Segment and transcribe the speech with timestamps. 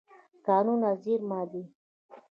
[0.45, 1.63] کانونه زېرمه دي.